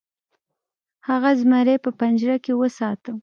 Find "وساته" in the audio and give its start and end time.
2.55-3.11